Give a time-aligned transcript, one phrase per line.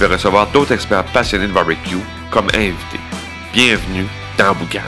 [0.00, 1.98] vais recevoir d'autres experts passionnés de barbecue
[2.30, 3.00] comme invités.
[3.52, 4.06] Bienvenue
[4.38, 4.80] dans Boucan.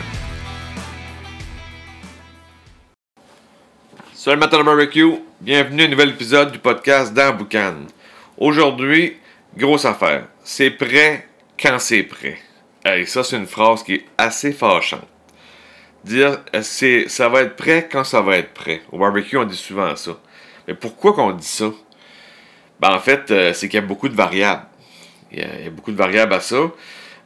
[4.15, 7.75] Salut matin de barbecue, bienvenue à un nouvel épisode du podcast dans Boucan.
[8.39, 9.19] Aujourd'hui,
[9.55, 10.29] grosse affaire.
[10.45, 11.29] C'est prêt
[11.63, 12.39] quand c'est prêt.
[12.87, 15.07] Et ça, c'est une phrase qui est assez fâchante.
[16.05, 18.81] Dire c'est ça va être prêt quand ça va être prêt.
[18.91, 20.13] Au barbecue, on dit souvent ça.
[20.67, 21.67] Mais pourquoi qu'on dit ça?
[22.81, 24.67] Ben, en fait, euh, c'est qu'il y a beaucoup de variables.
[25.33, 26.71] Il y, a, beaucoup de variables à ça.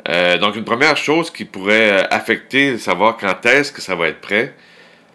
[0.08, 4.08] Euh, donc, une première chose qui pourrait euh, affecter, savoir quand est-ce que ça va
[4.08, 4.54] être prêt,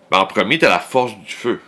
[0.10, 1.62] ben, en premier, tu as la force du feu.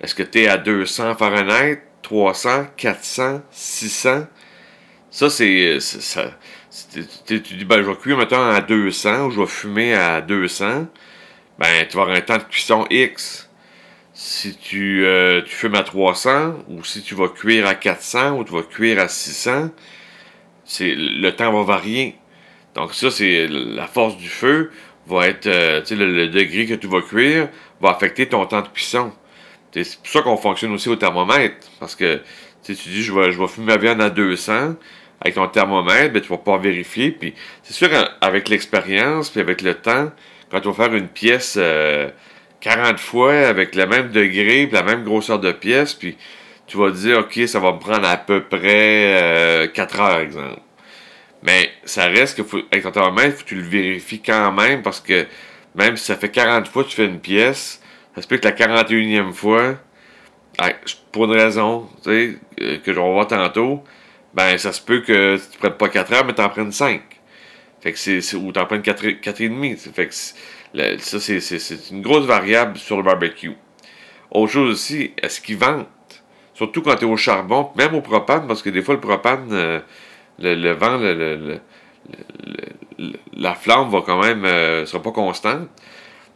[0.00, 4.26] Est-ce que tu es à 200 Fahrenheit, 300, 400, 600?
[5.10, 5.78] Ça, c'est.
[5.80, 6.30] Ça,
[7.26, 10.86] tu dis, ben, je vais cuire maintenant à 200 ou je vais fumer à 200.
[11.58, 13.48] Ben, tu vas avoir un temps de cuisson X.
[14.12, 18.44] Si tu, euh, tu fumes à 300 ou si tu vas cuire à 400 ou
[18.44, 19.70] tu vas cuire à 600,
[20.80, 22.16] le temps va varier.
[22.74, 24.70] Donc, ça, c'est la force du feu
[25.06, 27.48] va être, euh, le, degré que tu vas cuire
[27.80, 29.12] va affecter ton temps de cuisson.
[29.72, 31.66] C'est pour ça qu'on fonctionne aussi au thermomètre.
[31.80, 32.20] Parce que
[32.62, 34.74] tu dis, je vais, je vais fumer ma viande à 200.
[35.20, 37.10] Avec ton thermomètre, ben, tu vas pouvoir vérifier.
[37.10, 37.88] Puis c'est sûr,
[38.20, 40.10] avec l'expérience, puis avec le temps,
[40.50, 44.82] quand tu vas faire une pièce 40 euh, fois avec le même degré, puis la
[44.82, 46.16] même grosseur de pièce, puis
[46.66, 50.60] tu vas dire, OK, ça va me prendre à peu près 4 euh, heures, exemple.
[51.42, 54.82] Mais ça reste que faut, avec ton thermomètre, faut que tu le vérifies quand même
[54.82, 55.26] parce que
[55.74, 57.82] même si ça fait 40 fois que tu fais une pièce,
[58.14, 59.76] ça se peut que la 41e fois,
[61.12, 63.84] pour une raison tu sais, euh, que je vais voir tantôt,
[64.32, 67.02] ben ça se peut que tu prennes pas 4 heures, mais tu en prennes 5.
[67.80, 69.76] Fait que c'est, ou t'en prennes 4, 4 et demi.
[69.76, 73.52] Fait que ça, c'est, une grosse variable sur le barbecue.
[74.30, 75.86] Autre chose aussi, est-ce qu'ils vendent?
[76.54, 79.48] Surtout quand tu es au charbon, même au propane, parce que des fois, le propane,
[79.52, 79.80] euh,
[80.38, 80.98] le, vent,
[83.36, 85.68] la flamme va quand même, euh, sera pas constante.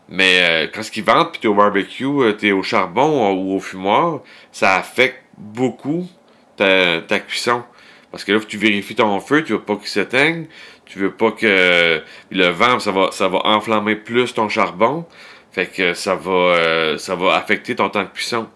[0.09, 3.57] Mais euh, quand ce qui vente, puis tu au barbecue, euh, tu au charbon ou
[3.57, 4.21] au fumoir,
[4.53, 6.09] ça affecte beaucoup
[6.57, 7.63] ta, ta cuisson.
[8.11, 10.47] Parce que là, tu vérifies ton feu, tu veux pas qu'il s'éteigne,
[10.87, 15.05] tu veux pas que le vent, ça va, ça va enflammer plus ton charbon.
[15.53, 18.47] Fait que ça va, ça va affecter ton temps de cuisson.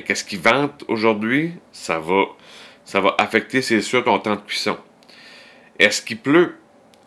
[0.00, 2.24] Qu'est-ce qui vente aujourd'hui, ça va,
[2.84, 4.78] ça va affecter, c'est sûr, ton temps de cuisson.
[5.78, 6.56] Est-ce qu'il pleut?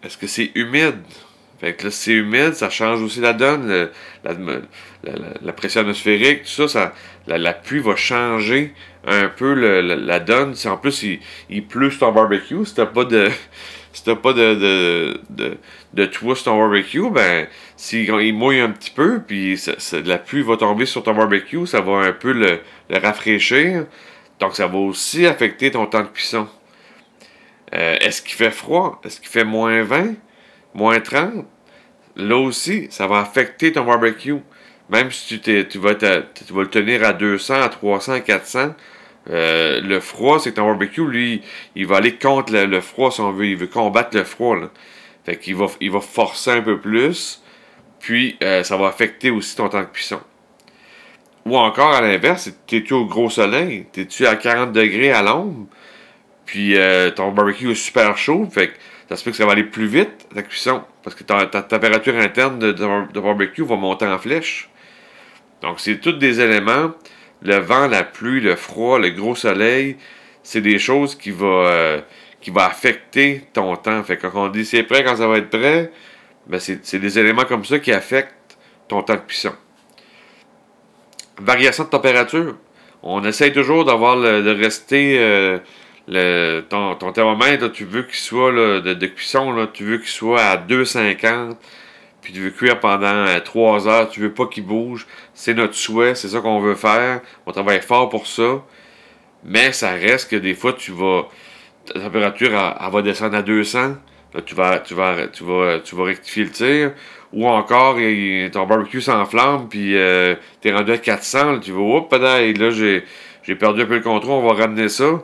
[0.04, 1.02] Est-ce que c'est humide?
[1.60, 3.90] Fait que là, si c'est humide, ça change aussi la donne,
[4.24, 6.94] la, pression atmosphérique, tout ça,
[7.28, 8.74] la, pluie va changer
[9.08, 10.54] un peu la, donne.
[10.54, 11.20] Si en plus il,
[11.50, 13.30] il pleut sur ton barbecue, si t'as pas de.
[13.96, 15.58] Si t'as pas de, de, de,
[15.94, 16.06] de
[16.44, 17.48] ton barbecue, ben,
[17.78, 19.58] s'il mouille un petit peu, puis
[20.04, 23.86] la pluie va tomber sur ton barbecue, ça va un peu le, le rafraîchir.
[24.42, 26.46] Donc, ça va aussi affecter ton temps de cuisson.
[27.74, 29.00] Euh, est-ce qu'il fait froid?
[29.06, 30.16] Est-ce qu'il fait moins 20?
[30.74, 31.46] Moins 30?
[32.18, 34.42] Là aussi, ça va affecter ton barbecue.
[34.90, 38.76] Même si tu, tu, vas, le tenir à 200, à 300, à 400,
[39.28, 41.42] le froid, c'est ton barbecue, lui,
[41.76, 43.48] il va aller contre le, froid si on veut.
[43.48, 44.56] Il veut combattre le froid.
[44.56, 44.70] Là.
[45.26, 47.42] Fait qu'il va, il va forcer un peu plus.
[48.00, 50.20] Puis, euh, ça va affecter aussi ton temps de cuisson.
[51.46, 53.86] Ou encore, à l'inverse, t'es-tu au gros soleil?
[53.92, 55.68] T'es-tu à 40 degrés à l'ombre?
[56.46, 58.74] Puis euh, ton barbecue est super chaud, fait que
[59.10, 62.16] ça se peut que ça va aller plus vite, la cuisson, parce que ta, température
[62.18, 64.70] interne de, de, barbecue va monter en flèche.
[65.62, 66.92] Donc, c'est tous des éléments.
[67.46, 69.98] Le vent, la pluie, le froid, le gros soleil,
[70.44, 72.00] c'est des choses qui vont euh,
[72.42, 74.04] qui affecter ton temps.
[74.04, 75.92] Fait que quand on dit c'est prêt, quand ça va être prêt,
[76.48, 78.58] ben c'est des éléments comme ça qui affectent
[78.88, 79.54] ton temps de cuisson.
[81.40, 82.56] Variation de température.
[83.04, 85.60] On essaye toujours d'avoir de rester euh,
[86.08, 90.42] le, ton, ton, thermomètre, tu veux qu'il soit de, cuisson, là, tu veux qu'il soit
[90.42, 91.56] à 2,50,
[92.26, 95.06] puis tu veux cuire pendant 3 euh, heures, tu veux pas qu'il bouge.
[95.36, 97.22] C'est notre souhait, c'est ça qu'on veut faire.
[97.46, 98.64] On travaille fort pour ça.
[99.44, 101.28] Mais ça reste que des fois, tu vas.
[101.86, 103.98] Ta température, elle, va descendre à 200.
[104.34, 106.92] Là, tu vas, tu vas, tu vas, tu vas rectifier le tir.
[107.32, 107.98] Ou encore,
[108.52, 111.60] ton barbecue s'enflamme, puis euh, tu es rendu à 400.
[111.60, 115.22] tu vas, oups, là, j'ai perdu un peu le contrôle, on va ramener ça.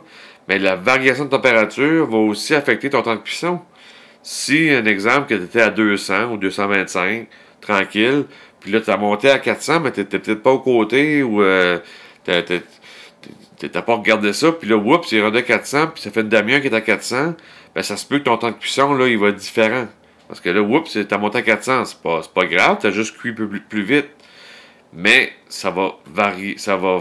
[0.48, 3.60] Mais la variation de température va aussi affecter ton temps de cuisson.
[4.22, 7.26] Si, un exemple, que tu étais à 200 ou 225,
[7.60, 8.24] tranquille,
[8.60, 11.42] puis là, tu as monté à 400, mais tu n'étais peut-être pas au côté ou
[11.42, 11.78] euh,
[12.24, 16.20] tu n'as pas regardé ça, puis là, oups, c'est rendu à 400, puis ça fait
[16.20, 17.34] une demi-heure qui est à 400,
[17.74, 19.88] ben ça se peut que ton temps de cuisson, là, il va être différent.
[20.28, 23.32] Parce que là, oups, t'as monté à 400, c'est pas, pas grave, t'as juste cuit
[23.32, 24.08] plus, vite.
[24.92, 27.00] Mais ça va varier, ça va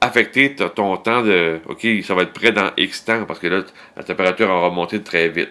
[0.00, 1.60] affecter ton temps de.
[1.66, 3.62] OK, ça va être prêt dans X temps parce que là,
[3.96, 5.50] la température va remonter très vite.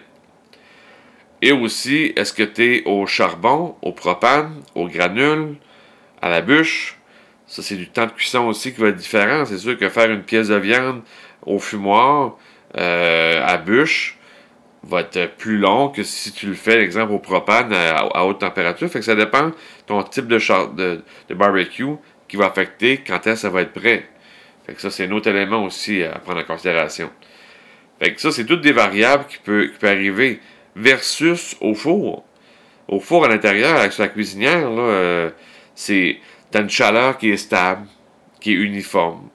[1.42, 5.56] Et aussi, est-ce que tu es au charbon, au propane, au granule,
[6.20, 6.98] à la bûche?
[7.46, 9.44] Ça, c'est du temps de cuisson aussi qui va être différent.
[9.44, 11.02] C'est sûr que faire une pièce de viande
[11.44, 12.36] au fumoir,
[12.76, 14.18] euh, à bûche,
[14.82, 18.88] va être plus long que si tu le fais, exemple, au propane à, haute température.
[18.88, 19.52] Fait que ça dépend
[19.86, 21.96] ton type de, barbecue
[22.28, 24.08] qui va affecter quand est-ce que ça va être prêt.
[24.66, 27.10] Fait que ça, c'est un autre élément aussi à prendre en considération.
[27.98, 30.40] Fait que ça, c'est toutes des variables qui peuvent peut arriver
[30.76, 32.24] versus au four.
[32.88, 35.30] Au four à l'intérieur, avec la cuisinière, là, euh,
[35.74, 36.18] c'est
[36.50, 37.86] t'as une chaleur qui est stable,
[38.40, 39.28] qui est uniforme.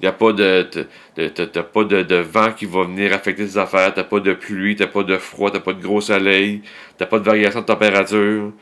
[0.00, 0.68] Il a pas de,
[1.14, 4.86] t'as pas de, vent qui va venir affecter tes affaires, t'as pas de pluie, t'as
[4.86, 6.62] pas de froid, t'as pas de gros soleil,
[6.96, 8.52] t'as pas de variation de température.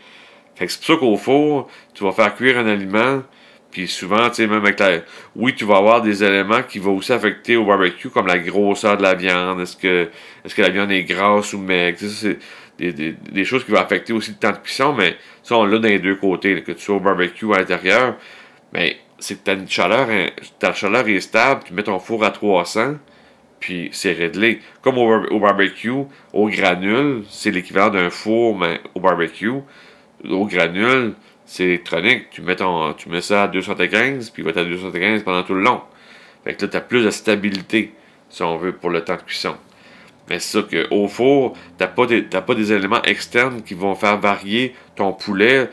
[0.58, 3.22] Que c'est pour ça qu'au four, tu vas faire cuire un aliment,
[3.70, 5.00] puis souvent, tu sais, même avec la...
[5.36, 8.96] Oui, tu vas avoir des éléments qui vont aussi affecter au barbecue, comme la grosseur
[8.96, 9.60] de la viande.
[9.60, 10.08] Est-ce que,
[10.44, 11.98] est-ce que la viande est grasse ou maigre?
[11.98, 12.38] c'est
[12.78, 15.64] des, des, des, choses qui vont affecter aussi le temps de cuisson, mais ça, on
[15.64, 16.62] l'a dans les deux côtés.
[16.62, 18.16] que tu sois au barbecue à l'intérieur,
[18.72, 20.08] mais c'est que ta chaleur,
[20.58, 22.94] ta chaleur est stable, tu mets ton four à 300,
[23.60, 24.60] puis c'est réglé.
[24.80, 29.52] Comme au, au barbecue, au granule, c'est l'équivalent d'un four, mais au barbecue.
[30.28, 31.14] Au granule,
[31.48, 32.26] c'est électronique.
[32.30, 32.56] Tu mets,
[32.98, 35.80] tu mets ça à 215, puis il va être à 215 pendant tout le long.
[36.44, 37.92] Fait que là, tu as plus de stabilité,
[38.28, 39.56] si on veut, pour le temps de cuisson.
[40.28, 45.12] Mais c'est ça qu'au four, tu pas, des, éléments externes qui vont faire varier ton
[45.12, 45.70] poulet.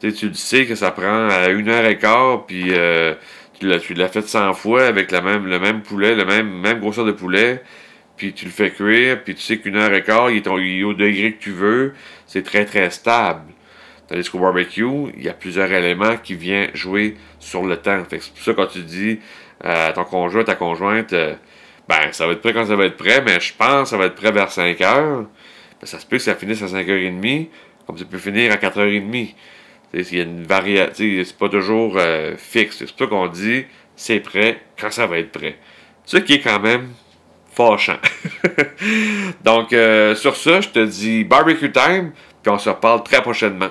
[0.00, 3.14] tu sais que ça prend à une heure et quart, puis euh,
[3.58, 7.04] tu l'as fait 100 fois avec la même, le même poulet, le même, même grosseur
[7.04, 7.62] de poulet,
[8.16, 10.94] puis tu le fais cuire, puis tu sais qu'une heure et quart, il est au
[10.94, 11.92] degré que tu veux,
[12.26, 13.52] c'est très très stable.
[14.08, 18.02] Tandis qu'au barbecue, il y a plusieurs éléments qui viennent jouer sur le temps.
[18.08, 19.20] c'est pour ça quand tu dis
[19.62, 21.34] à ton conjoint, ta conjointe, euh,
[21.88, 23.96] ben ça va être prêt quand ça va être prêt, mais je pense que ça
[23.96, 25.26] va être prêt vers 5 heures.
[25.80, 27.48] Ben, ça se peut que ça finisse à 5h30,
[27.86, 29.34] comme ça peut finir à 4h30.
[29.94, 30.94] Il y a une variation,
[31.24, 32.78] c'est pas toujours euh, fixe.
[32.78, 33.64] C'est pour ça qu'on dit
[33.96, 35.56] c'est prêt quand ça va être prêt.
[36.04, 36.88] Ce qui est quand même
[37.52, 37.98] fâchant.
[39.44, 42.12] Donc, euh, sur ça, je te dis barbecue time,
[42.42, 43.70] puis on se reparle très prochainement.